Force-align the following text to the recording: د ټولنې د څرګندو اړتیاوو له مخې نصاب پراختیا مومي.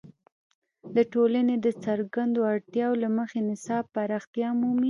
د 0.95 0.97
ټولنې 1.13 1.55
د 1.65 1.67
څرګندو 1.85 2.39
اړتیاوو 2.53 2.99
له 3.03 3.09
مخې 3.17 3.39
نصاب 3.49 3.83
پراختیا 3.95 4.49
مومي. 4.59 4.79